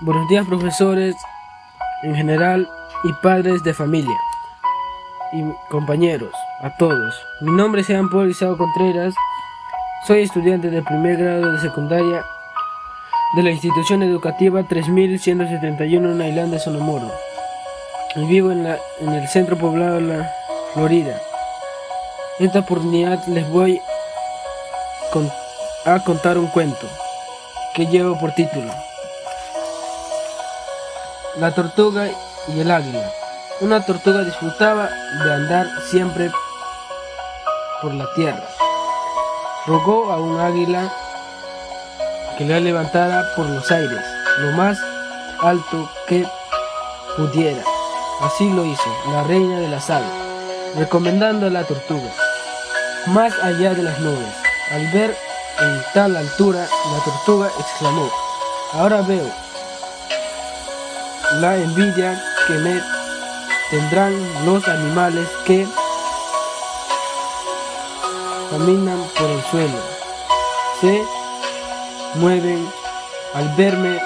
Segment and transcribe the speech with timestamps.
[0.00, 1.14] Buenos días profesores
[2.02, 2.68] en general
[3.04, 4.18] y padres de familia
[5.32, 7.14] y compañeros, a todos.
[7.40, 9.14] Mi nombre es Jean Paul Isao Contreras,
[10.04, 12.24] soy estudiante de primer grado de secundaria
[13.36, 17.12] de la institución educativa 3171 en Island de Sonomoro.
[18.16, 20.30] Y vivo en, la, en el centro poblado de la
[20.74, 21.20] Florida.
[22.40, 23.80] En esta oportunidad les voy
[25.86, 26.88] a contar un cuento
[27.74, 28.72] que llevo por título
[31.36, 32.08] La tortuga
[32.46, 33.10] y el águila.
[33.60, 34.88] Una tortuga disfrutaba
[35.24, 36.30] de andar siempre
[37.82, 38.44] por la tierra.
[39.66, 40.92] Rogó a un águila
[42.38, 44.00] que la levantara por los aires,
[44.38, 44.78] lo más
[45.42, 46.24] alto que
[47.16, 47.64] pudiera.
[48.20, 50.08] Así lo hizo la reina de las aves,
[50.76, 52.12] recomendando a la tortuga,
[53.06, 54.34] más allá de las nubes.
[54.70, 55.16] Al ver
[55.60, 58.08] en tal altura, la tortuga exclamó,
[58.72, 59.43] ahora veo
[61.40, 62.80] la envidia que me
[63.70, 65.66] tendrán los animales que
[68.50, 69.78] caminan por el suelo.
[70.80, 71.02] Se
[72.16, 72.68] mueven
[73.34, 74.00] al verme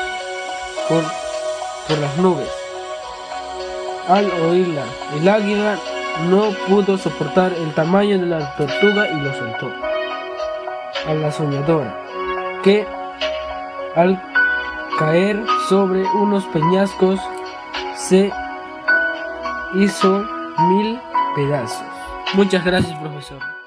[0.88, 1.02] por,
[1.86, 2.48] por las nubes.
[4.08, 4.84] Al oírla,
[5.14, 5.78] el águila
[6.30, 9.70] no pudo soportar el tamaño de la tortuga y lo soltó
[11.06, 11.94] a la soñadora,
[12.62, 12.86] que
[13.94, 14.20] al
[14.98, 17.20] caer sobre unos peñascos
[17.94, 18.32] se
[19.76, 20.24] hizo
[20.68, 21.00] mil
[21.36, 21.86] pedazos.
[22.34, 23.57] Muchas gracias, profesor.